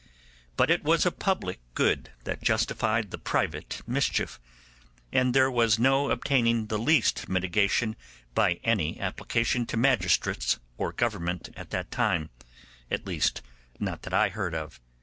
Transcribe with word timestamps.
But 0.57 0.71
it 0.71 0.83
was 0.83 1.05
a 1.05 1.11
public 1.11 1.59
good 1.75 2.09
that 2.23 2.41
justified 2.41 3.11
the 3.11 3.19
private 3.19 3.83
mischief, 3.85 4.39
and 5.13 5.31
there 5.31 5.51
was 5.51 5.77
no 5.77 6.09
obtaining 6.09 6.65
the 6.65 6.79
least 6.79 7.29
mitigation 7.29 7.95
by 8.33 8.53
any 8.63 8.99
application 8.99 9.67
to 9.67 9.77
magistrates 9.77 10.57
or 10.75 10.91
government 10.91 11.49
at 11.55 11.69
that 11.69 11.91
time, 11.91 12.31
at 12.89 13.05
least 13.05 13.43
not 13.79 14.01
that 14.01 14.13
I 14.15 14.29
heard 14.29 14.55
of. 14.55 14.79